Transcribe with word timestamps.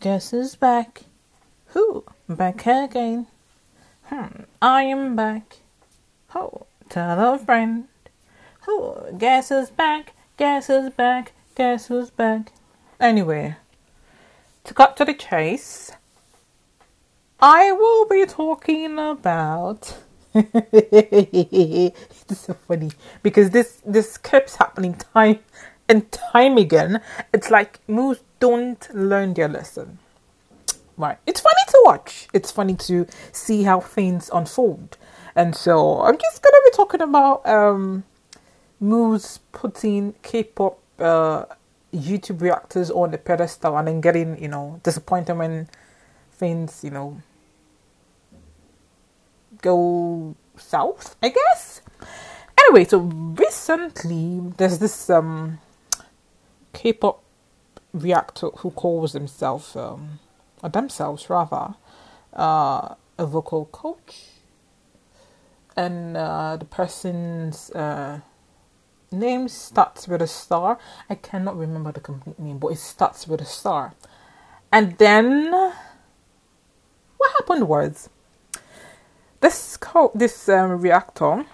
Guess 0.00 0.30
who's 0.30 0.54
back? 0.54 1.02
Who? 1.74 2.04
Back 2.28 2.68
again? 2.68 3.26
Hmm, 4.04 4.44
I 4.62 4.84
am 4.84 5.16
back. 5.16 5.56
Who? 6.28 6.66
Tell 6.88 7.34
a 7.34 7.36
friend. 7.36 7.88
Who? 8.66 8.94
Guess 9.18 9.48
who's 9.48 9.70
back? 9.70 10.14
Guess 10.36 10.68
who's 10.68 10.90
back? 10.90 11.32
Guess 11.56 11.88
who's 11.88 12.10
back? 12.10 12.52
Anyway, 13.00 13.56
to 14.62 14.72
cut 14.72 14.96
to 14.98 15.04
the 15.04 15.14
chase, 15.14 15.90
I 17.40 17.72
will 17.72 18.06
be 18.06 18.24
talking 18.24 19.00
about. 19.00 19.98
it's 20.32 22.38
so 22.38 22.54
funny 22.68 22.92
because 23.24 23.50
this 23.50 23.82
this 23.84 24.16
keeps 24.16 24.54
happening 24.54 24.94
time 24.94 25.40
and 25.88 26.10
time 26.12 26.58
again. 26.58 27.00
It's 27.32 27.50
like 27.50 27.80
moves 27.88 28.20
don't 28.40 28.88
learn 28.94 29.34
their 29.34 29.48
lesson. 29.48 29.98
Right. 30.96 31.18
It's 31.26 31.40
funny 31.40 31.62
to 31.68 31.82
watch. 31.84 32.28
It's 32.32 32.50
funny 32.50 32.74
to 32.74 33.06
see 33.32 33.62
how 33.62 33.80
things 33.80 34.30
unfold. 34.32 34.96
And 35.34 35.54
so 35.54 36.00
I'm 36.02 36.18
just 36.18 36.42
gonna 36.42 36.56
be 36.64 36.70
talking 36.76 37.00
about 37.00 37.46
um 37.46 38.04
moves 38.80 39.40
putting 39.52 40.14
K-pop 40.22 40.78
uh, 40.98 41.44
YouTube 41.92 42.40
reactors 42.40 42.90
on 42.90 43.10
the 43.10 43.18
pedestal 43.18 43.76
and 43.76 43.88
then 43.88 44.00
getting, 44.00 44.40
you 44.40 44.48
know, 44.48 44.80
disappointed 44.82 45.34
when 45.36 45.68
things, 46.32 46.82
you 46.84 46.90
know, 46.90 47.20
go 49.62 50.34
south, 50.56 51.16
I 51.22 51.30
guess. 51.30 51.80
Anyway, 52.60 52.84
so 52.84 52.98
recently 52.98 54.40
there's 54.56 54.78
this 54.78 55.10
um 55.10 55.58
K-pop 56.72 57.22
reactor 57.92 58.48
who 58.58 58.70
calls 58.70 59.12
himself 59.12 59.76
um 59.76 60.18
or 60.62 60.68
themselves 60.68 61.30
rather 61.30 61.74
uh 62.34 62.94
a 63.18 63.26
vocal 63.26 63.66
coach 63.66 64.26
and 65.76 66.16
uh 66.16 66.56
the 66.56 66.64
person's 66.64 67.70
uh 67.70 68.20
name 69.10 69.48
starts 69.48 70.06
with 70.06 70.22
a 70.22 70.26
star. 70.26 70.78
I 71.08 71.14
cannot 71.14 71.56
remember 71.56 71.92
the 71.92 72.00
complete 72.00 72.38
name, 72.38 72.58
but 72.58 72.68
it 72.68 72.78
starts 72.78 73.26
with 73.26 73.40
a 73.40 73.46
star. 73.46 73.94
And 74.70 74.98
then 74.98 75.50
what 77.16 77.32
happened 77.38 77.68
was 77.68 78.10
this 79.40 79.76
co- 79.76 80.12
this 80.14 80.48
um, 80.48 80.80
reactor 80.80 81.46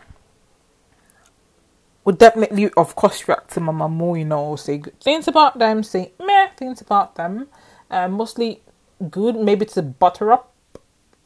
would 2.05 2.19
definitely, 2.19 2.71
of 2.77 2.95
course, 2.95 3.27
react 3.27 3.53
to 3.55 3.61
Mamamoo, 3.61 4.19
you 4.19 4.25
know, 4.25 4.57
say 4.57 4.79
good 4.79 5.01
things 5.01 5.27
about 5.27 5.59
them, 5.59 5.83
say 5.83 6.13
meh 6.19 6.49
things 6.57 6.81
about 6.81 7.15
them, 7.15 7.49
uh, 7.91 8.09
mostly 8.09 8.63
good, 9.11 9.37
maybe 9.37 9.67
to 9.67 9.83
butter 9.83 10.33
up 10.33 10.53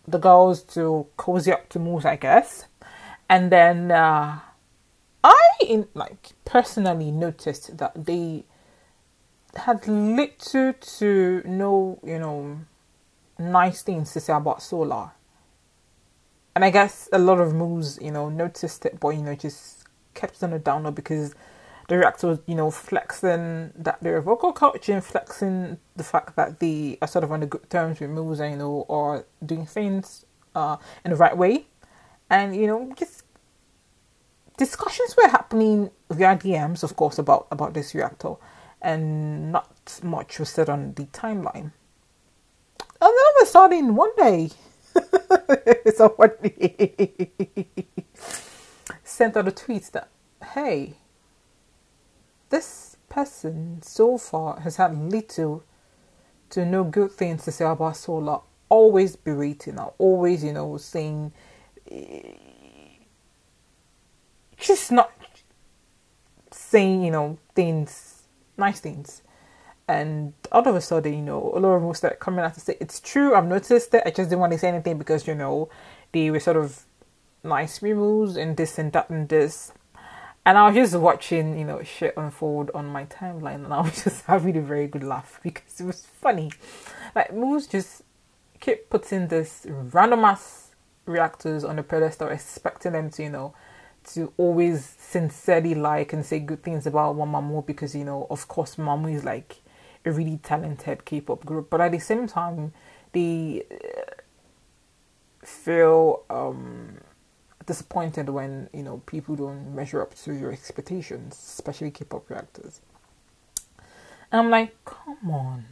the 0.06 0.18
girls 0.18 0.62
to 0.62 1.06
cozy 1.16 1.52
up 1.52 1.68
to 1.68 1.78
moves, 1.78 2.04
I 2.04 2.16
guess. 2.16 2.66
And 3.28 3.52
then 3.52 3.90
uh, 3.90 4.38
I, 5.22 5.42
in, 5.60 5.86
like, 5.94 6.30
personally 6.44 7.10
noticed 7.10 7.76
that 7.76 8.06
they 8.06 8.44
had 9.54 9.86
little 9.86 10.72
to 10.72 11.42
no, 11.44 11.98
you 12.04 12.18
know, 12.18 12.60
nice 13.38 13.82
things 13.82 14.12
to 14.12 14.20
say 14.20 14.32
about 14.32 14.62
Solar. 14.62 15.10
And 16.54 16.64
I 16.64 16.70
guess 16.70 17.08
a 17.12 17.18
lot 17.18 17.40
of 17.40 17.54
moves, 17.54 17.98
you 18.00 18.10
know, 18.10 18.28
noticed 18.28 18.86
it, 18.86 18.98
but, 18.98 19.10
you 19.10 19.22
know, 19.22 19.34
just 19.34 19.77
kept 20.18 20.36
it 20.36 20.42
on 20.42 20.52
a 20.52 20.58
downer 20.58 20.90
because 20.90 21.34
the 21.88 21.96
reactor 21.96 22.26
was, 22.26 22.38
you 22.46 22.54
know, 22.54 22.70
flexing 22.70 23.72
that 23.76 23.98
they're 24.02 24.20
vocal 24.20 24.52
coaching, 24.52 25.00
flexing 25.00 25.78
the 25.96 26.04
fact 26.04 26.36
that 26.36 26.60
they 26.60 26.98
are 27.00 27.08
sort 27.08 27.24
of 27.24 27.32
on 27.32 27.40
the 27.40 27.46
good 27.46 27.68
terms 27.70 27.98
with 28.00 28.10
moves 28.10 28.40
and, 28.40 28.52
you 28.52 28.58
know, 28.58 28.84
or 28.88 29.24
doing 29.44 29.64
things 29.64 30.26
uh, 30.54 30.76
in 31.04 31.12
the 31.12 31.16
right 31.16 31.36
way. 31.36 31.66
And, 32.28 32.54
you 32.54 32.66
know, 32.66 32.92
just 32.94 33.22
discussions 34.58 35.16
were 35.16 35.28
happening 35.28 35.90
via 36.10 36.36
DMs, 36.36 36.82
of 36.82 36.94
course, 36.94 37.18
about, 37.18 37.46
about 37.50 37.72
this 37.72 37.94
reactor. 37.94 38.34
And 38.82 39.50
not 39.50 40.00
much 40.02 40.38
was 40.38 40.50
said 40.50 40.68
on 40.68 40.92
the 40.94 41.04
timeline. 41.04 41.72
And 43.00 43.00
then 43.00 43.10
all 43.10 43.32
of 43.40 43.42
a 43.42 43.46
sudden, 43.46 43.94
one 43.96 44.14
day, 44.16 44.50
somebody 45.96 47.32
sent 49.18 49.36
out 49.36 49.48
a 49.48 49.50
tweet 49.50 49.82
that, 49.92 50.08
hey, 50.54 50.94
this 52.50 52.96
person 53.08 53.82
so 53.82 54.16
far 54.16 54.60
has 54.60 54.76
had 54.76 54.96
little 54.96 55.64
to 56.50 56.64
no 56.64 56.84
good 56.84 57.10
things 57.10 57.44
to 57.44 57.50
say 57.50 57.64
about 57.64 57.96
Solar, 57.96 58.38
always 58.68 59.16
berating 59.16 59.74
her, 59.74 59.90
always, 59.98 60.44
you 60.44 60.52
know, 60.52 60.76
saying, 60.76 61.32
eh, 61.90 62.30
just 64.56 64.92
not 64.92 65.10
saying, 66.52 67.02
you 67.02 67.10
know, 67.10 67.38
things, 67.56 68.22
nice 68.56 68.78
things. 68.78 69.22
And 69.88 70.32
all 70.52 70.68
of 70.68 70.76
a 70.76 70.80
sudden, 70.80 71.12
you 71.12 71.22
know, 71.22 71.52
a 71.56 71.58
lot 71.58 71.70
of 71.70 71.80
people 71.82 71.94
start 71.94 72.20
coming 72.20 72.44
out 72.44 72.54
to 72.54 72.60
say, 72.60 72.76
it's 72.80 73.00
true, 73.00 73.34
I've 73.34 73.46
noticed 73.46 73.92
it, 73.94 74.04
I 74.06 74.10
just 74.10 74.30
didn't 74.30 74.38
want 74.38 74.52
to 74.52 74.58
say 74.60 74.68
anything 74.68 74.96
because, 74.96 75.26
you 75.26 75.34
know, 75.34 75.68
they 76.12 76.30
were 76.30 76.38
sort 76.38 76.56
of 76.56 76.84
nice 77.48 77.82
removes 77.82 78.36
and 78.36 78.56
this 78.56 78.78
and 78.78 78.92
that 78.92 79.10
and 79.10 79.28
this. 79.28 79.72
And 80.44 80.56
I 80.56 80.66
was 80.68 80.74
just 80.74 80.94
watching, 80.94 81.58
you 81.58 81.64
know, 81.64 81.82
shit 81.82 82.14
unfold 82.16 82.70
on 82.72 82.86
my 82.86 83.04
timeline 83.06 83.64
and 83.64 83.74
I 83.74 83.80
was 83.80 84.02
just 84.04 84.24
having 84.26 84.56
a 84.56 84.62
very 84.62 84.86
good 84.86 85.04
laugh 85.04 85.40
because 85.42 85.80
it 85.80 85.84
was 85.84 86.06
funny. 86.06 86.52
Like 87.14 87.34
moves 87.34 87.66
just 87.66 88.02
keep 88.60 88.90
putting 88.90 89.28
this 89.28 89.66
random 89.68 90.24
ass 90.24 90.70
reactors 91.06 91.64
on 91.64 91.76
the 91.76 91.82
pedestal, 91.82 92.28
expecting 92.28 92.92
them 92.92 93.10
to, 93.10 93.22
you 93.22 93.30
know, 93.30 93.54
to 94.04 94.32
always 94.36 94.84
sincerely 94.98 95.74
like 95.74 96.12
and 96.12 96.24
say 96.24 96.38
good 96.38 96.62
things 96.62 96.86
about 96.86 97.16
Mamamoo 97.16 97.66
because, 97.66 97.94
you 97.94 98.04
know, 98.04 98.26
of 98.30 98.48
course 98.48 98.76
Mamamoo 98.76 99.14
is 99.14 99.24
like 99.24 99.60
a 100.04 100.12
really 100.12 100.38
talented 100.42 101.04
K-pop 101.04 101.44
group. 101.44 101.68
But 101.70 101.80
at 101.80 101.92
the 101.92 101.98
same 101.98 102.26
time, 102.26 102.72
they 103.12 103.64
feel 105.44 106.22
um 106.28 106.98
disappointed 107.68 108.30
when 108.30 108.68
you 108.72 108.82
know 108.82 109.02
people 109.06 109.36
don't 109.36 109.74
measure 109.74 110.02
up 110.02 110.14
to 110.24 110.32
your 110.32 110.50
expectations, 110.50 111.34
especially 111.34 111.92
K-pop 111.92 112.28
reactors. 112.28 112.80
And 114.32 114.40
I'm 114.40 114.50
like, 114.50 114.74
come 114.84 115.30
on. 115.30 115.64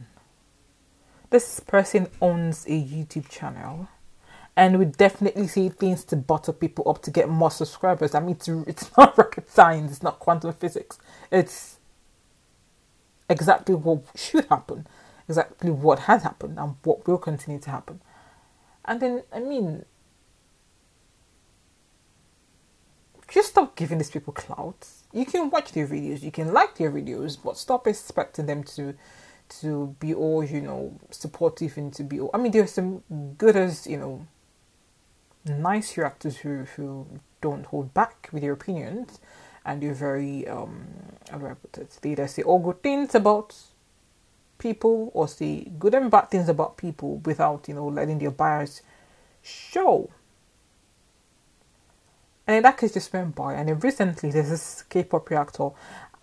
This 1.31 1.59
person 1.59 2.07
owns 2.21 2.65
a 2.67 2.69
YouTube 2.69 3.27
channel 3.27 3.89
and 4.55 4.79
we 4.79 4.85
definitely 4.85 5.47
see 5.47 5.69
things 5.69 6.03
to 6.05 6.15
butter 6.15 6.53
people 6.53 6.89
up 6.89 7.01
to 7.03 7.11
get 7.11 7.29
more 7.29 7.51
subscribers. 7.51 8.15
I 8.15 8.19
mean, 8.19 8.31
it's, 8.31 8.47
it's 8.47 8.89
not 8.97 9.17
rocket 9.17 9.49
science, 9.49 9.91
it's 9.91 10.03
not 10.03 10.19
quantum 10.19 10.53
physics. 10.53 10.97
It's 11.31 11.77
exactly 13.29 13.75
what 13.75 14.03
should 14.15 14.45
happen, 14.45 14.87
exactly 15.27 15.71
what 15.71 15.99
has 15.99 16.23
happened, 16.23 16.57
and 16.57 16.75
what 16.83 17.05
will 17.07 17.17
continue 17.17 17.59
to 17.59 17.69
happen. 17.69 18.01
And 18.85 18.99
then, 19.01 19.23
I 19.33 19.39
mean, 19.41 19.85
just 23.37 23.49
stop 23.49 23.75
giving 23.75 23.99
these 23.99 24.09
people 24.09 24.33
clout. 24.33 24.87
You 25.13 25.23
can 25.23 25.51
watch 25.51 25.71
their 25.71 25.85
videos, 25.87 26.23
you 26.23 26.31
can 26.31 26.51
like 26.53 26.75
their 26.75 26.91
videos, 26.91 27.37
but 27.41 27.55
stop 27.55 27.85
expecting 27.85 28.47
them 28.47 28.63
to 28.75 28.95
to 29.61 29.95
be 29.99 30.11
all 30.13 30.43
you 30.43 30.59
know 30.59 30.99
supportive 31.11 31.77
and 31.77 31.93
to 31.93 32.03
be 32.03 32.19
all. 32.19 32.31
I 32.33 32.37
mean, 32.39 32.51
there's 32.51 32.71
some 32.71 33.03
good 33.37 33.55
as 33.55 33.85
you 33.85 33.97
know 33.97 34.25
nice 35.45 35.95
reactors 35.97 36.37
who 36.37 36.65
who 36.75 37.05
don't 37.39 37.67
hold 37.67 37.93
back 37.93 38.27
with 38.31 38.41
their 38.41 38.53
opinions, 38.53 39.19
and 39.63 39.83
they're 39.83 39.93
very 39.93 40.47
um 40.47 40.87
how 41.29 41.37
do 41.37 41.45
I 41.45 41.53
put 41.53 41.77
it? 41.77 41.95
They 42.01 42.13
either 42.13 42.27
say 42.27 42.41
all 42.41 42.57
good 42.57 42.81
things 42.81 43.13
about 43.13 43.55
people 44.57 45.11
or 45.13 45.27
say 45.27 45.65
good 45.77 45.93
and 45.93 46.09
bad 46.09 46.31
things 46.31 46.49
about 46.49 46.75
people 46.77 47.17
without 47.17 47.67
you 47.67 47.75
know 47.75 47.87
letting 47.87 48.17
their 48.17 48.31
bias 48.31 48.81
show. 49.43 50.09
And 52.47 52.55
in 52.55 52.63
that 52.63 52.77
case, 52.77 52.93
just 52.93 53.11
went 53.11 53.35
by. 53.35 53.53
And 53.53 53.67
then 53.69 53.79
recently, 53.79 54.31
there's 54.31 54.49
this 54.49 54.83
K-pop 54.83 55.29
reactor. 55.29 55.69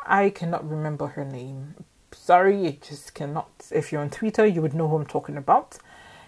I 0.06 0.30
cannot 0.30 0.68
remember 0.68 1.08
her 1.08 1.24
name. 1.24 1.74
Sorry, 2.12 2.66
it 2.66 2.82
just 2.82 3.14
cannot. 3.14 3.50
If 3.70 3.92
you're 3.92 4.00
on 4.00 4.10
Twitter, 4.10 4.46
you 4.46 4.62
would 4.62 4.74
know 4.74 4.88
who 4.88 4.96
I'm 4.96 5.06
talking 5.06 5.36
about. 5.36 5.78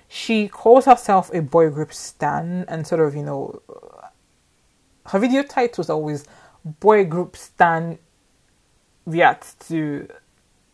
She 0.09 0.49
calls 0.49 0.85
herself 0.85 1.31
a 1.33 1.41
boy 1.41 1.71
group 1.71 1.93
stan, 1.93 2.65
and 2.69 2.87
sort 2.87 3.01
of, 3.01 3.17
you 3.17 3.23
know, 3.23 3.63
her 5.07 5.19
video 5.19 5.43
titles 5.43 5.89
always 5.89 6.27
"Boy 6.65 7.05
Group 7.05 7.37
Stan 7.37 7.99
reacts 9.05 9.55
to 9.69 10.09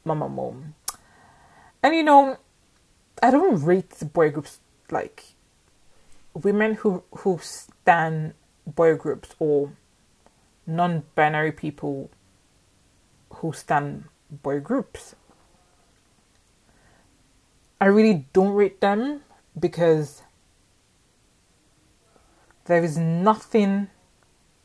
Mamamoo. 0.06 0.72
And 1.82 1.94
you 1.94 2.02
know, 2.02 2.38
I 3.22 3.30
don't 3.30 3.62
rate 3.62 3.94
boy 4.12 4.30
groups 4.30 4.58
like 4.90 5.24
women 6.34 6.74
who 6.74 7.02
who 7.18 7.38
stan 7.42 8.34
boy 8.66 8.94
groups 8.96 9.34
or 9.38 9.72
non-binary 10.66 11.52
people 11.52 12.10
who 13.34 13.52
stand 13.52 14.04
boy 14.30 14.60
groups. 14.60 15.14
I 17.80 17.86
really 17.86 18.26
don't 18.32 18.52
rate 18.52 18.80
them 18.80 19.22
because 19.58 20.22
there 22.66 22.82
is 22.84 22.96
nothing 22.96 23.88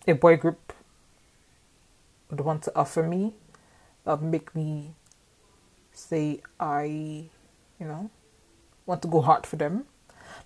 a 0.07 0.13
boy 0.13 0.37
group 0.37 0.73
would 2.29 2.41
want 2.41 2.61
to 2.63 2.75
offer 2.75 3.03
me 3.03 3.33
that 4.03 4.21
would 4.21 4.31
make 4.31 4.55
me 4.55 4.93
say 5.91 6.41
I, 6.59 6.83
you 7.79 7.85
know, 7.85 8.09
want 8.85 9.01
to 9.01 9.07
go 9.07 9.21
hard 9.21 9.45
for 9.45 9.55
them. 9.55 9.85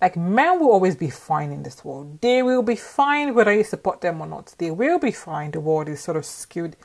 Like 0.02 0.18
men 0.18 0.60
will 0.60 0.72
always 0.72 0.96
be 0.96 1.10
fine 1.10 1.52
in 1.52 1.64
this 1.64 1.86
world. 1.86 2.20
They 2.22 2.42
will 2.42 2.64
be 2.64 2.76
fine 2.76 3.36
whether 3.36 3.54
you 3.54 3.64
support 3.64 4.02
them 4.02 4.20
or 4.20 4.28
not. 4.28 4.56
They 4.58 4.72
will 4.72 4.98
be 4.98 5.12
fine. 5.12 5.52
The 5.52 5.60
world 5.60 5.88
is 5.88 6.02
sort 6.02 6.18
of 6.18 6.26
skewed 6.26 6.76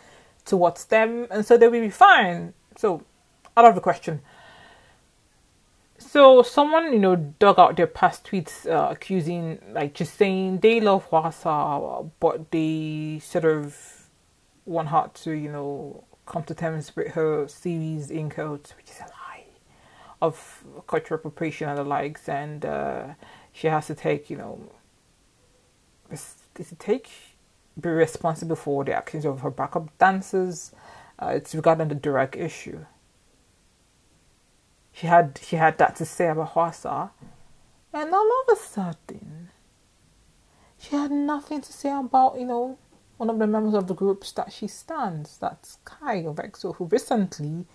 towards 0.44 0.84
them, 0.84 1.26
and 1.30 1.44
so 1.44 1.56
they 1.56 1.68
will 1.68 1.80
be 1.80 1.90
fine. 1.90 2.52
So, 2.76 3.02
out 3.56 3.64
of 3.64 3.74
the 3.74 3.80
question. 3.80 4.20
So 5.98 6.42
someone, 6.42 6.92
you 6.92 6.98
know, 6.98 7.16
dug 7.16 7.58
out 7.58 7.76
their 7.76 7.86
past 7.86 8.24
tweets 8.24 8.66
uh, 8.66 8.90
accusing, 8.90 9.58
like, 9.72 9.94
just 9.94 10.14
saying 10.14 10.58
they 10.58 10.80
love 10.80 11.08
Hwasa, 11.10 12.10
but 12.20 12.50
they 12.50 13.19
sort 13.22 13.44
of 13.44 13.76
want 14.66 14.88
her 14.88 15.10
to, 15.14 15.32
you 15.32 15.50
know, 15.50 16.04
come 16.26 16.42
to 16.44 16.54
terms 16.54 16.94
with 16.94 17.08
her 17.08 17.48
series 17.48 18.10
in 18.10 18.28
codes, 18.28 18.74
which 18.76 18.90
is 18.90 18.98
a 19.00 19.04
lie, 19.04 19.25
of 20.20 20.64
cultural 20.86 21.18
appropriation 21.18 21.68
and 21.68 21.78
the 21.78 21.84
likes, 21.84 22.28
and 22.28 22.64
uh, 22.64 23.08
she 23.52 23.66
has 23.68 23.86
to 23.88 23.94
take, 23.94 24.30
you 24.30 24.36
know, 24.36 24.60
it 26.10 26.20
take 26.78 27.10
be 27.78 27.88
responsible 27.90 28.56
for 28.56 28.84
the 28.84 28.92
actions 28.94 29.24
of 29.24 29.40
her 29.40 29.50
backup 29.50 29.96
dancers. 29.98 30.72
Uh, 31.18 31.32
it's 31.34 31.54
regarding 31.54 31.88
the 31.88 31.94
Durag 31.94 32.36
issue. 32.36 32.84
She 34.92 35.06
had 35.06 35.38
she 35.42 35.56
had 35.56 35.76
that 35.78 35.96
to 35.96 36.06
say 36.06 36.28
about 36.28 36.54
Hwasa, 36.54 37.10
and 37.92 38.14
all 38.14 38.42
of 38.48 38.56
a 38.56 38.60
sudden, 38.60 39.50
she 40.78 40.96
had 40.96 41.10
nothing 41.10 41.60
to 41.60 41.72
say 41.72 41.90
about 41.90 42.38
you 42.38 42.46
know 42.46 42.78
one 43.19 43.28
of 43.28 43.38
the 43.38 43.46
members 43.46 43.74
of 43.74 43.88
the 43.88 43.94
groups 43.94 44.32
that 44.32 44.52
she 44.52 44.66
stands. 44.66 45.36
That's 45.36 45.78
Kai 45.84 46.24
of 46.24 46.36
EXO, 46.36 46.76
who 46.76 46.86
recently 46.86 47.66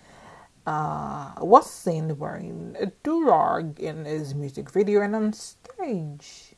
uh, 0.65 1.33
was 1.39 1.71
seen 1.71 2.17
wearing 2.17 2.75
a 2.79 2.87
durag 3.03 3.79
in 3.79 4.05
his 4.05 4.35
music 4.35 4.69
video 4.69 5.01
and 5.01 5.15
on 5.15 5.33
stage 5.33 6.55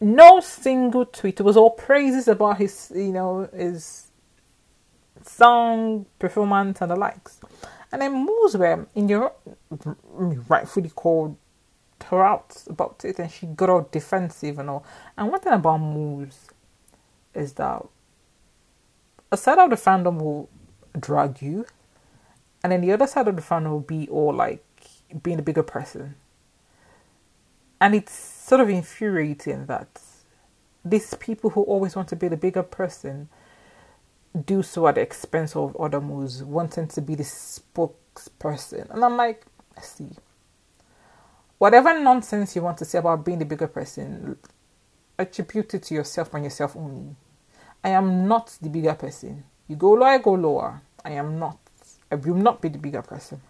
no 0.00 0.40
single 0.40 1.04
tweet. 1.04 1.40
Was 1.40 1.56
all 1.56 1.70
praises 1.70 2.26
about 2.26 2.58
his, 2.58 2.90
you 2.94 3.12
know, 3.12 3.48
his 3.54 4.08
song 5.22 6.06
performance 6.18 6.80
and 6.80 6.90
the 6.90 6.96
likes. 6.96 7.38
And 7.92 8.00
then 8.00 8.24
moves 8.24 8.56
were 8.56 8.86
in 8.94 9.08
your 9.08 9.32
rightfully 10.48 10.90
called 10.90 11.36
her 12.06 12.24
out 12.24 12.64
about 12.66 13.04
it, 13.04 13.18
and 13.18 13.30
she 13.30 13.46
got 13.46 13.68
all 13.68 13.88
defensive 13.90 14.58
and 14.58 14.70
all. 14.70 14.84
And 15.18 15.30
one 15.30 15.40
thing 15.40 15.52
about 15.52 15.78
moves 15.78 16.48
is 17.34 17.52
that 17.54 17.84
a 19.30 19.36
side 19.36 19.58
of 19.58 19.70
the 19.70 19.76
fandom 19.76 20.20
will 20.20 20.48
drag 20.98 21.42
you, 21.42 21.66
and 22.62 22.72
then 22.72 22.80
the 22.80 22.92
other 22.92 23.06
side 23.06 23.28
of 23.28 23.36
the 23.36 23.42
fandom 23.42 23.70
will 23.70 23.80
be 23.80 24.08
all 24.08 24.34
like 24.34 24.64
being 25.22 25.38
a 25.38 25.42
bigger 25.42 25.62
person. 25.62 26.16
And 27.80 27.94
it's 27.94 28.12
sort 28.12 28.60
of 28.60 28.68
infuriating 28.68 29.66
that 29.66 29.88
these 30.84 31.14
people 31.14 31.50
who 31.50 31.62
always 31.62 31.96
want 31.96 32.08
to 32.08 32.16
be 32.16 32.28
the 32.28 32.36
bigger 32.36 32.62
person 32.62 33.28
do 34.44 34.62
so 34.62 34.86
at 34.86 34.94
the 34.96 35.00
expense 35.00 35.56
of 35.56 35.76
other 35.76 36.00
moves, 36.00 36.44
wanting 36.44 36.86
to 36.88 37.00
be 37.00 37.14
the 37.14 37.22
spokesperson. 37.22 38.88
And 38.90 39.04
I'm 39.04 39.16
like, 39.16 39.44
I 39.76 39.80
see, 39.80 40.10
whatever 41.58 41.98
nonsense 41.98 42.54
you 42.54 42.62
want 42.62 42.78
to 42.78 42.84
say 42.84 42.98
about 42.98 43.24
being 43.24 43.38
the 43.38 43.44
bigger 43.44 43.66
person, 43.66 44.36
attribute 45.18 45.74
it 45.74 45.82
to 45.84 45.94
yourself 45.94 46.32
and 46.34 46.44
yourself 46.44 46.76
only. 46.76 47.16
I 47.82 47.90
am 47.90 48.28
not 48.28 48.56
the 48.60 48.68
bigger 48.68 48.94
person. 48.94 49.44
You 49.70 49.76
go 49.76 49.92
lower, 49.92 50.08
I 50.08 50.18
go 50.18 50.32
lower. 50.32 50.82
I 51.04 51.12
am 51.12 51.38
not. 51.38 51.56
I 52.10 52.16
will 52.16 52.34
not 52.34 52.60
be 52.60 52.68
the 52.70 52.78
bigger 52.78 53.02
person. 53.02 53.40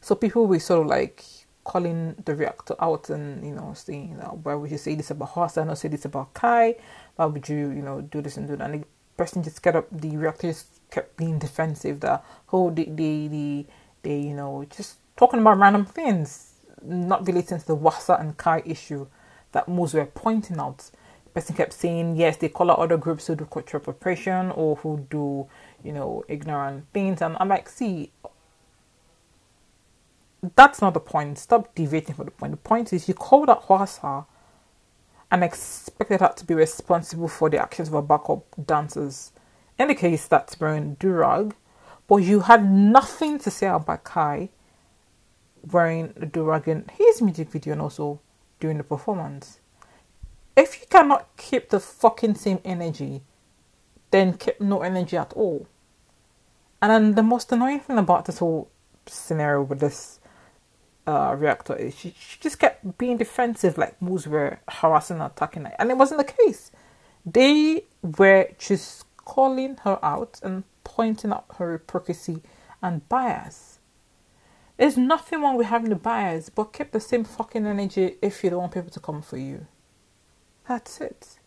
So 0.00 0.16
people 0.16 0.48
will 0.48 0.58
sort 0.58 0.80
of 0.80 0.86
like 0.88 1.24
calling 1.62 2.16
the 2.24 2.34
reactor 2.34 2.74
out 2.80 3.08
and 3.10 3.44
you 3.44 3.52
know 3.52 3.72
saying 3.74 4.10
you 4.10 4.16
know 4.16 4.38
why 4.42 4.54
would 4.54 4.70
you 4.70 4.78
say 4.78 4.94
this 4.96 5.10
about 5.10 5.32
Hwasa 5.34 5.58
and 5.58 5.68
not 5.68 5.78
say 5.78 5.88
this 5.88 6.04
about 6.04 6.32
Kai 6.34 6.76
why 7.16 7.26
would 7.26 7.48
you 7.48 7.70
you 7.70 7.82
know 7.82 8.00
do 8.00 8.20
this 8.22 8.36
and 8.36 8.46
do 8.46 8.56
that 8.56 8.70
and 8.70 8.82
the 8.82 8.86
person 9.16 9.42
just 9.42 9.62
kept 9.62 9.76
up 9.76 9.86
the 9.90 10.16
reactor 10.16 10.46
just 10.46 10.80
kept 10.92 11.16
being 11.16 11.40
defensive 11.40 11.98
that 12.00 12.24
oh 12.52 12.70
they 12.70 12.84
they 12.84 13.26
they, 13.26 13.66
they 14.02 14.16
you 14.28 14.34
know 14.34 14.64
just 14.76 14.98
talking 15.16 15.40
about 15.40 15.58
random 15.58 15.84
things 15.84 16.52
not 16.84 17.26
relating 17.26 17.58
to 17.58 17.66
the 17.66 17.76
Hwasa 17.76 18.20
and 18.20 18.36
Kai 18.36 18.62
issue 18.64 19.06
that 19.50 19.66
most 19.66 19.94
were 19.94 20.06
pointing 20.06 20.60
out 20.60 20.88
person 21.36 21.54
kept 21.54 21.74
saying 21.74 22.16
yes 22.16 22.38
they 22.38 22.48
call 22.48 22.70
out 22.70 22.78
other 22.78 22.96
groups 22.96 23.26
who 23.26 23.36
do 23.36 23.44
cultural 23.44 23.80
appropriation 23.80 24.50
or 24.52 24.76
who 24.76 25.06
do 25.10 25.46
you 25.84 25.92
know 25.92 26.24
ignorant 26.28 26.86
things 26.94 27.20
and 27.20 27.36
I'm 27.38 27.48
like 27.48 27.68
see 27.68 28.10
that's 30.54 30.80
not 30.80 30.94
the 30.94 31.00
point. 31.00 31.38
Stop 31.38 31.74
deviating 31.74 32.14
from 32.14 32.26
the 32.26 32.30
point. 32.30 32.52
The 32.52 32.58
point 32.58 32.92
is 32.92 33.08
you 33.08 33.14
called 33.14 33.50
out 33.50 33.66
Hwasa 33.66 34.26
and 35.30 35.42
expected 35.42 36.20
her 36.20 36.32
to 36.36 36.44
be 36.44 36.54
responsible 36.54 37.28
for 37.28 37.50
the 37.50 37.58
actions 37.58 37.88
of 37.88 37.94
her 37.94 38.02
backup 38.02 38.44
dancers. 38.64 39.32
In 39.78 39.88
the 39.88 39.94
case 39.94 40.26
that's 40.26 40.58
wearing 40.60 40.96
durag, 40.96 41.52
but 42.06 42.16
you 42.16 42.40
had 42.40 42.70
nothing 42.70 43.38
to 43.40 43.50
say 43.50 43.66
about 43.66 44.04
Kai 44.04 44.50
wearing 45.70 46.12
the 46.16 46.26
durag 46.26 46.68
in 46.68 46.88
his 46.96 47.20
music 47.20 47.50
video 47.50 47.72
and 47.72 47.82
also 47.82 48.20
during 48.60 48.78
the 48.78 48.84
performance. 48.84 49.58
If 50.56 50.80
you 50.80 50.86
cannot 50.88 51.28
keep 51.36 51.68
the 51.68 51.80
fucking 51.80 52.36
same 52.36 52.60
energy, 52.64 53.22
then 54.10 54.34
keep 54.38 54.60
no 54.60 54.80
energy 54.80 55.16
at 55.16 55.32
all. 55.34 55.66
And 56.80 56.90
then 56.90 57.14
the 57.14 57.22
most 57.22 57.52
annoying 57.52 57.80
thing 57.80 57.98
about 57.98 58.24
this 58.24 58.38
whole 58.38 58.70
scenario 59.06 59.62
with 59.62 59.80
this 59.80 60.20
uh, 61.06 61.34
reactor 61.38 61.76
is 61.76 61.96
she, 61.98 62.14
she 62.18 62.38
just 62.40 62.58
kept 62.58 62.98
being 62.98 63.16
defensive, 63.16 63.78
like 63.78 64.00
moves 64.00 64.26
were 64.26 64.58
harassing 64.68 65.16
and 65.16 65.26
attacking 65.26 65.64
her. 65.64 65.74
And 65.78 65.90
it 65.90 65.96
wasn't 65.96 66.26
the 66.26 66.32
case. 66.32 66.70
They 67.24 67.84
were 68.02 68.48
just 68.58 69.04
calling 69.16 69.76
her 69.84 69.98
out 70.04 70.40
and 70.42 70.64
pointing 70.84 71.32
out 71.32 71.44
her 71.58 71.72
hypocrisy 71.72 72.42
and 72.82 73.06
bias. 73.08 73.78
There's 74.76 74.96
nothing 74.96 75.42
wrong 75.42 75.56
with 75.56 75.68
having 75.68 75.90
the 75.90 75.96
bias, 75.96 76.50
but 76.50 76.72
keep 76.72 76.92
the 76.92 77.00
same 77.00 77.24
fucking 77.24 77.66
energy 77.66 78.16
if 78.22 78.44
you 78.44 78.50
don't 78.50 78.60
want 78.60 78.74
people 78.74 78.90
to 78.90 79.00
come 79.00 79.22
for 79.22 79.38
you. 79.38 79.66
That's 80.68 81.00
it. 81.00 81.38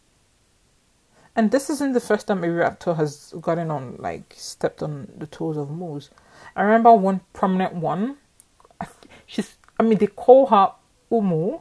And 1.36 1.52
this 1.52 1.70
isn't 1.70 1.94
the 1.94 2.00
first 2.00 2.28
time 2.28 2.44
a 2.44 2.52
reactor 2.52 2.96
has 2.96 3.34
gotten 3.40 3.72
on, 3.72 3.96
like, 3.98 4.34
stepped 4.36 4.82
on 4.84 5.12
the 5.18 5.28
toes 5.28 5.58
of 5.58 5.70
moves. 5.70 6.10
I 6.56 6.64
remember 6.64 6.94
one 6.94 7.22
prominent 7.34 7.74
one 7.76 8.18
she's 9.30 9.58
I 9.80 9.84
mean 9.84 9.98
they 9.98 10.08
call 10.08 10.48
her 10.48 10.74
Umu 11.12 11.60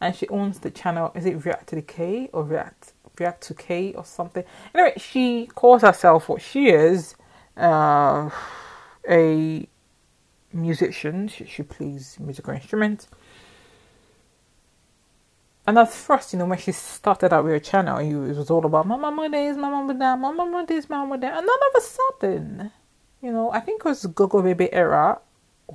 and 0.00 0.14
she 0.14 0.28
owns 0.28 0.60
the 0.60 0.70
channel 0.70 1.12
is 1.14 1.26
it 1.26 1.44
React 1.44 1.68
to 1.68 1.76
the 1.76 1.82
K 1.82 2.30
or 2.32 2.44
React 2.44 2.92
React 3.18 3.40
to 3.42 3.54
K 3.54 3.92
or 3.94 4.04
something. 4.04 4.44
Anyway, 4.72 4.94
she 4.96 5.48
calls 5.54 5.82
herself 5.82 6.28
what 6.28 6.40
she 6.40 6.68
is, 6.68 7.16
uh, 7.56 8.30
a 9.08 9.68
musician. 10.52 11.26
She, 11.26 11.44
she 11.44 11.64
plays 11.64 12.16
musical 12.20 12.54
instruments. 12.54 13.08
And 15.68 15.76
at 15.78 15.92
first, 15.92 16.32
you 16.32 16.38
know, 16.38 16.46
when 16.46 16.56
she 16.56 16.72
started 16.72 17.30
out 17.30 17.44
with 17.44 17.52
her 17.52 17.58
channel, 17.58 17.98
it 17.98 18.34
was 18.34 18.50
all 18.50 18.64
about 18.64 18.86
my 18.86 18.96
mama 18.96 19.28
this, 19.28 19.54
my 19.54 19.68
mama 19.68 19.92
that, 19.92 20.18
my 20.18 20.32
mama 20.32 20.64
this, 20.66 20.88
my 20.88 20.96
mama 20.96 21.18
that. 21.18 21.36
And 21.36 21.46
all 21.46 21.58
of 21.68 21.76
a 21.76 21.80
sudden, 21.82 22.72
you 23.20 23.30
know, 23.30 23.50
I 23.52 23.60
think 23.60 23.82
it 23.82 23.84
was 23.84 24.06
Gogobebe 24.06 24.70
era, 24.72 25.20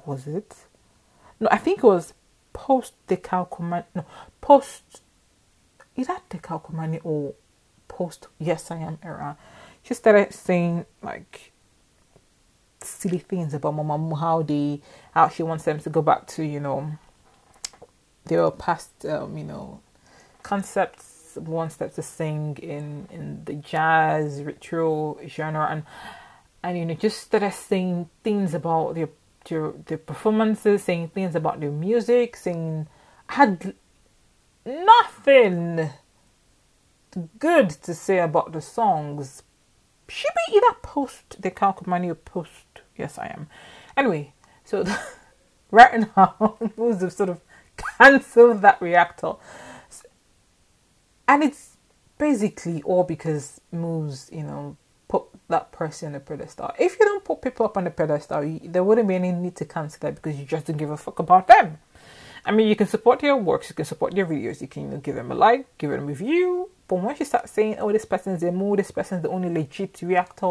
was 0.07 0.25
it? 0.25 0.55
No, 1.39 1.47
I 1.51 1.57
think 1.57 1.83
it 1.83 1.83
was 1.83 2.15
post 2.53 2.95
Decalcomanie. 3.07 3.85
No, 3.93 4.03
post. 4.41 5.03
Is 5.95 6.07
that 6.07 6.27
Decalcomanie 6.27 7.01
or 7.03 7.35
post 7.87 8.29
Yes 8.39 8.71
I 8.71 8.77
Am 8.77 8.97
era? 9.03 9.37
She 9.83 9.93
started 9.93 10.33
saying 10.33 10.87
like 11.03 11.51
silly 12.81 13.19
things 13.19 13.53
about 13.53 13.75
Mama 13.75 14.43
they 14.43 14.81
how 15.11 15.29
she 15.29 15.43
wants 15.43 15.65
them 15.65 15.79
to 15.81 15.91
go 15.91 16.01
back 16.01 16.25
to 16.29 16.43
you 16.43 16.59
know 16.59 16.97
their 18.25 18.49
past 18.51 19.05
um, 19.05 19.37
you 19.37 19.43
know 19.43 19.79
concepts 20.43 21.37
wants 21.37 21.77
them 21.77 21.89
to 21.89 22.01
sing 22.01 22.57
in 22.61 23.07
in 23.11 23.43
the 23.45 23.53
jazz 23.53 24.43
ritual 24.43 25.19
genre 25.27 25.67
and 25.69 25.83
and 26.63 26.77
you 26.77 26.85
know 26.85 26.93
just 26.93 27.21
started 27.21 27.51
saying 27.51 28.09
things 28.23 28.53
about 28.53 28.95
their 28.95 29.09
their 29.45 29.71
their 29.85 29.97
performances, 29.97 30.83
saying 30.83 31.09
things 31.09 31.35
about 31.35 31.59
their 31.59 31.71
music, 31.71 32.35
saying 32.35 32.87
had 33.27 33.73
nothing 34.65 35.89
good 37.39 37.69
to 37.69 37.93
say 37.93 38.19
about 38.19 38.53
the 38.53 38.61
songs. 38.61 39.43
should 40.07 40.31
be 40.47 40.57
either 40.57 40.75
post 40.81 41.41
Decalcomanie 41.41 42.15
post. 42.25 42.81
Yes, 42.97 43.17
I 43.17 43.27
am. 43.27 43.47
Anyway, 43.97 44.33
So 44.63 44.85
right 45.71 46.07
now, 46.15 46.57
moves 46.77 47.01
have 47.01 47.13
sort 47.13 47.29
of 47.29 47.41
cancelled 47.97 48.61
that 48.61 48.81
reactor, 48.81 49.33
and 51.27 51.43
it's 51.43 51.77
basically 52.17 52.81
all 52.83 53.03
because 53.03 53.59
moves, 53.71 54.29
you 54.31 54.43
know, 54.43 54.77
put 55.07 55.23
that 55.47 55.71
person 55.71 56.07
on 56.07 56.13
the 56.13 56.19
pedestal. 56.19 56.71
If 56.79 56.99
you 56.99 57.05
don't 57.05 57.23
put 57.23 57.41
people 57.41 57.65
up 57.65 57.77
on 57.77 57.83
the 57.83 57.91
pedestal, 57.91 58.43
you, 58.43 58.59
there 58.63 58.83
wouldn't 58.83 59.07
be 59.07 59.15
any 59.15 59.31
need 59.31 59.55
to 59.57 59.65
cancel 59.65 59.99
that 60.01 60.15
because 60.15 60.39
you 60.39 60.45
just 60.45 60.65
don't 60.65 60.77
give 60.77 60.89
a 60.89 60.97
fuck 60.97 61.19
about 61.19 61.47
them. 61.47 61.77
I 62.45 62.51
mean, 62.51 62.67
you 62.67 62.75
can 62.75 62.87
support 62.87 63.19
their 63.19 63.35
works, 63.35 63.69
you 63.69 63.75
can 63.75 63.85
support 63.85 64.13
their 64.15 64.25
videos, 64.25 64.61
you 64.61 64.67
can 64.67 64.83
you 64.83 64.87
know, 64.89 64.97
give 64.97 65.15
them 65.15 65.31
a 65.31 65.35
like, 65.35 65.77
give 65.77 65.91
them 65.91 66.01
a 66.01 66.05
review. 66.05 66.69
But 66.87 66.95
once 66.95 67.19
you 67.19 67.25
start 67.25 67.47
saying, 67.47 67.77
"Oh, 67.79 67.91
this 67.91 68.05
person's 68.05 68.43
a 68.43 68.51
moo, 68.51 68.75
this 68.75 68.91
person's 68.91 69.23
the 69.23 69.29
only 69.29 69.49
legit 69.49 70.01
reactor," 70.01 70.45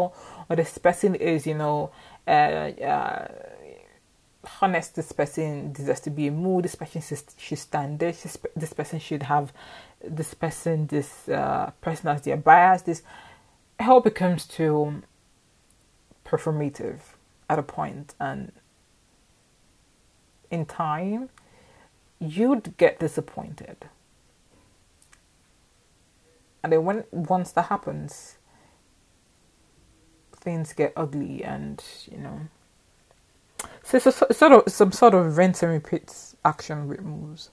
or 0.49 0.55
this 0.55 0.77
person 0.77 1.13
is, 1.15 1.45
you 1.45 1.53
know, 1.53 1.91
uh, 2.27 2.31
uh, 2.31 3.27
honest, 4.61 4.95
this 4.95 5.11
person 5.11 5.71
deserves 5.71 6.01
to 6.01 6.09
be 6.09 6.27
a 6.27 6.31
moo, 6.31 6.61
this 6.61 6.75
person 6.75 7.01
should 7.37 7.57
stand 7.57 7.99
this, 7.99 8.37
this 8.55 8.73
person 8.73 8.99
should 8.99 9.23
have 9.23 9.53
this 10.03 10.33
person, 10.33 10.87
this 10.87 11.29
uh, 11.29 11.71
person 11.81 12.07
has 12.07 12.21
their 12.23 12.37
bias, 12.37 12.81
this 12.81 13.03
it 13.79 13.87
all 13.87 14.01
becomes 14.01 14.45
too 14.45 15.01
performative 16.25 16.99
at 17.49 17.59
a 17.59 17.63
point, 17.63 18.15
and 18.19 18.51
in 20.51 20.65
time 20.65 21.29
you'd 22.19 22.77
get 22.77 22.99
disappointed. 22.99 23.77
And 26.63 26.71
then 26.71 26.85
when 26.85 27.03
once 27.11 27.51
that 27.53 27.65
happens, 27.65 28.37
things 30.35 30.73
get 30.73 30.93
ugly, 30.95 31.43
and 31.43 31.83
you 32.09 32.17
know. 32.17 32.41
So 33.83 33.97
it's 33.97 34.37
sort 34.37 34.53
of 34.53 34.71
some 34.71 34.91
sort 34.91 35.13
of 35.13 35.37
rinse 35.37 35.63
and 35.63 35.71
repeat 35.71 36.13
action 36.45 36.87
with 36.87 37.01
moves, 37.01 37.49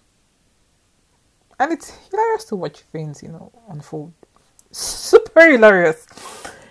and 1.59 1.73
it's 1.73 1.91
hilarious 2.11 2.45
to 2.47 2.57
watch 2.57 2.81
things 2.81 3.23
you 3.23 3.31
know 3.31 3.53
unfold. 3.69 4.13
Super 4.73 5.51
hilarious 5.51 6.07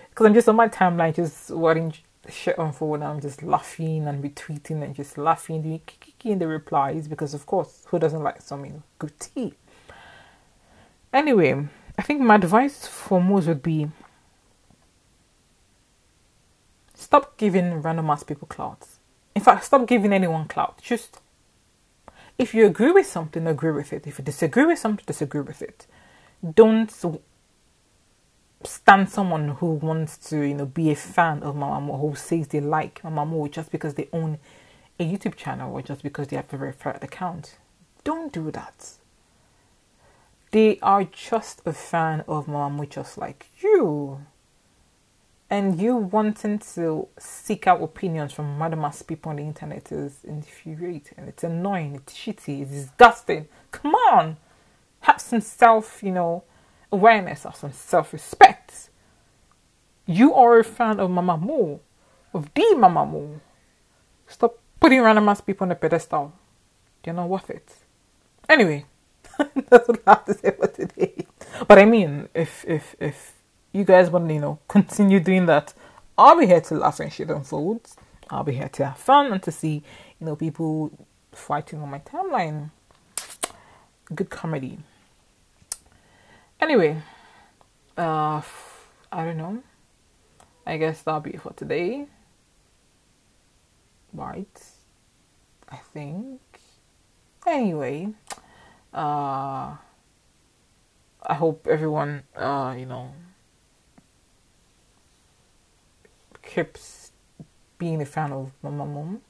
because 0.08 0.26
I'm 0.26 0.34
just 0.34 0.48
on 0.48 0.56
my 0.56 0.68
timeline, 0.68 1.14
just 1.14 1.50
watching 1.50 1.94
shit 2.28 2.58
unfold. 2.58 2.96
And 2.96 3.04
I'm 3.04 3.20
just 3.20 3.42
laughing 3.42 4.06
and 4.06 4.22
retweeting 4.22 4.82
and 4.82 4.94
just 4.94 5.16
laughing, 5.16 5.62
doing 5.62 5.80
in 6.24 6.38
the 6.38 6.46
replies 6.46 7.08
because, 7.08 7.32
of 7.32 7.46
course, 7.46 7.84
who 7.88 7.98
doesn't 7.98 8.22
like 8.22 8.42
some 8.42 8.64
you 8.64 8.72
know, 8.72 8.82
good 8.98 9.18
tea? 9.18 9.54
Anyway, 11.12 11.66
I 11.98 12.02
think 12.02 12.20
my 12.20 12.34
advice 12.34 12.86
for 12.86 13.22
most 13.22 13.46
would 13.46 13.62
be 13.62 13.88
stop 16.94 17.36
giving 17.36 17.80
random 17.82 18.10
ass 18.10 18.22
people 18.22 18.46
clout. 18.46 18.86
In 19.34 19.42
fact, 19.42 19.64
stop 19.64 19.86
giving 19.86 20.12
anyone 20.12 20.48
clout. 20.48 20.80
Just 20.82 21.20
if 22.38 22.54
you 22.54 22.66
agree 22.66 22.90
with 22.90 23.06
something, 23.06 23.46
agree 23.46 23.72
with 23.72 23.92
it. 23.92 24.06
If 24.06 24.18
you 24.18 24.24
disagree 24.24 24.64
with 24.64 24.78
something, 24.78 25.04
disagree 25.06 25.42
with 25.42 25.62
it. 25.62 25.86
Don't 26.54 26.90
stand 28.64 29.08
someone 29.08 29.48
who 29.48 29.72
wants 29.72 30.16
to, 30.30 30.40
you 30.40 30.54
know, 30.54 30.66
be 30.66 30.90
a 30.90 30.96
fan 30.96 31.42
of 31.42 31.56
Mama 31.56 31.96
who 31.96 32.14
says 32.14 32.48
they 32.48 32.60
like 32.60 33.02
Mama 33.04 33.48
just 33.48 33.70
because 33.70 33.94
they 33.94 34.08
own 34.12 34.38
a 34.98 35.04
YouTube 35.04 35.34
channel 35.34 35.72
or 35.72 35.82
just 35.82 36.02
because 36.02 36.28
they 36.28 36.36
have 36.36 36.52
a 36.52 36.56
verified 36.56 37.02
account. 37.02 37.56
Don't 38.04 38.32
do 38.32 38.50
that. 38.50 38.92
They 40.50 40.78
are 40.80 41.04
just 41.04 41.62
a 41.64 41.72
fan 41.72 42.24
of 42.26 42.48
Mama 42.48 42.86
just 42.86 43.16
like 43.16 43.46
you. 43.60 44.26
And 45.50 45.80
you 45.80 45.96
wanting 45.96 46.60
to 46.74 47.08
seek 47.18 47.66
out 47.66 47.82
opinions 47.82 48.32
from 48.32 48.56
mass 48.56 49.02
people 49.02 49.30
on 49.30 49.36
the 49.36 49.42
internet 49.42 49.90
is 49.90 50.18
infuriating. 50.22 51.24
It's 51.26 51.42
annoying. 51.42 51.96
It's 51.96 52.14
shitty. 52.16 52.62
It's 52.62 52.70
disgusting. 52.70 53.48
Come 53.72 53.94
on, 53.94 54.36
have 55.00 55.20
some 55.20 55.40
self, 55.40 56.02
you 56.02 56.12
know, 56.12 56.44
awareness, 56.92 57.42
have 57.44 57.56
some 57.56 57.72
self 57.72 58.12
respect. 58.12 58.90
You 60.06 60.34
are 60.34 60.58
a 60.58 60.64
fan 60.64 61.00
of 61.00 61.10
Mamamoo, 61.10 61.80
of 62.34 62.52
the 62.54 62.74
Mamamoo. 62.76 63.40
Stop 64.26 64.58
putting 64.78 65.00
random 65.00 65.28
ass 65.28 65.40
people 65.40 65.64
on 65.64 65.72
a 65.72 65.74
pedestal. 65.74 66.32
They're 67.02 67.14
not 67.14 67.28
worth 67.28 67.50
it. 67.50 67.72
Anyway, 68.48 68.86
that's 69.68 69.88
what 69.88 70.02
I 70.06 70.10
have 70.10 70.24
to 70.26 70.34
say 70.34 70.50
for 70.52 70.66
today. 70.68 71.26
But 71.66 71.78
I 71.78 71.84
mean, 71.84 72.28
if 72.34 72.64
if 72.66 72.96
if 73.00 73.34
you 73.72 73.84
guys 73.84 74.10
want 74.10 74.28
to, 74.28 74.34
you 74.34 74.40
know, 74.40 74.58
continue 74.68 75.20
doing 75.20 75.46
that, 75.46 75.74
I'll 76.18 76.38
be 76.38 76.46
here 76.46 76.60
to 76.60 76.74
laugh 76.74 77.00
and 77.00 77.12
shit 77.12 77.30
unfolds. 77.30 77.96
I'll 78.28 78.44
be 78.44 78.52
here 78.52 78.68
to 78.68 78.86
have 78.86 78.98
fun 78.98 79.32
and 79.32 79.42
to 79.42 79.50
see, 79.50 79.82
you 80.20 80.26
know, 80.26 80.36
people 80.36 80.90
fighting 81.32 81.80
on 81.80 81.90
my 81.90 81.98
timeline. 82.00 82.70
Good 84.14 84.30
comedy. 84.30 84.78
Anyway, 86.60 87.02
uh, 87.96 88.42
I 89.10 89.24
don't 89.24 89.38
know. 89.38 89.62
I 90.66 90.76
guess 90.76 91.02
that'll 91.02 91.20
be 91.20 91.32
for 91.32 91.52
today. 91.54 92.06
Right. 94.12 94.62
I 95.68 95.76
think. 95.76 96.40
Anyway, 97.46 98.08
uh, 98.92 99.76
I 101.22 101.34
hope 101.34 101.66
everyone, 101.66 102.24
uh, 102.36 102.74
you 102.76 102.86
know, 102.86 103.12
keeps 106.54 107.12
being 107.78 108.02
a 108.02 108.06
fan 108.06 108.32
of 108.32 108.52
Mamamoo, 108.64 109.20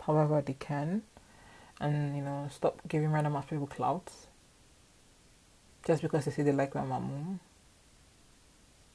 however 0.00 0.42
they 0.44 0.54
can, 0.54 1.02
and 1.80 2.16
you 2.16 2.22
know, 2.22 2.48
stop 2.50 2.80
giving 2.88 3.10
random 3.12 3.36
ass 3.36 3.46
people 3.48 3.66
clouts 3.66 4.26
just 5.86 6.02
because 6.02 6.24
they 6.24 6.30
say 6.30 6.42
they 6.42 6.52
like 6.52 6.72
Mamamoo. 6.72 7.38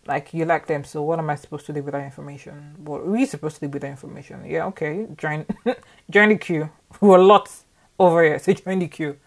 Like 0.05 0.33
you 0.33 0.43
like 0.43 0.67
them, 0.67 0.83
so 0.83 1.01
what 1.01 1.17
am 1.19 1.29
I 1.29 1.35
supposed 1.35 1.65
to 1.67 1.73
do 1.73 1.81
with 1.81 1.93
that 1.93 2.03
information? 2.03 2.75
What 2.79 3.01
are 3.01 3.09
we 3.09 3.25
supposed 3.25 3.55
to 3.55 3.61
do 3.61 3.69
with 3.69 3.83
that 3.83 3.91
information? 3.91 4.43
Yeah, 4.45 4.65
okay, 4.65 5.07
join, 5.17 5.45
join 6.09 6.29
the 6.29 6.35
queue. 6.35 6.69
We're 7.01 7.23
lots 7.23 7.63
over 7.97 8.21
here, 8.21 8.37
so 8.39 8.51
join 8.65 8.79
the 8.79 8.87
queue. 8.89 9.17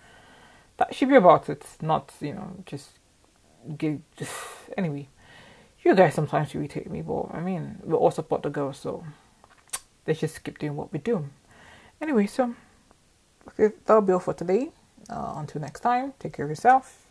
That 0.76 0.94
should 0.94 1.08
be 1.08 1.16
about 1.16 1.48
it, 1.48 1.64
not 1.80 2.12
you 2.20 2.34
know 2.34 2.62
just 2.66 2.90
give. 3.78 4.00
Just, 4.18 4.32
anyway, 4.76 5.08
you 5.86 5.94
guys 5.94 6.14
sometimes 6.14 6.54
irritate 6.54 6.90
me, 6.90 7.00
but 7.00 7.32
I 7.32 7.40
mean 7.40 7.78
we 7.84 7.94
all 7.94 8.10
support 8.10 8.42
the 8.42 8.50
girls, 8.50 8.78
so 8.78 9.04
let's 10.06 10.20
just 10.20 10.42
keep 10.42 10.58
doing 10.58 10.76
what 10.76 10.92
we 10.92 10.98
do. 10.98 11.28
Anyway, 12.00 12.26
so 12.26 12.54
that'll 13.56 14.02
be 14.02 14.12
all 14.12 14.18
for 14.18 14.34
today. 14.34 14.70
Uh, 15.08 15.34
until 15.36 15.60
next 15.60 15.80
time, 15.80 16.12
take 16.18 16.32
care 16.32 16.44
of 16.44 16.50
yourself. 16.50 17.06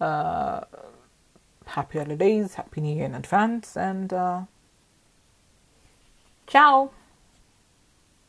Uh, 0.00 0.62
happy 1.66 1.98
holidays, 1.98 2.54
happy 2.54 2.80
new 2.80 2.96
year 2.96 3.06
in 3.06 3.14
advance, 3.14 3.76
and 3.76 4.12
uh, 4.12 4.42
ciao. 6.48 6.90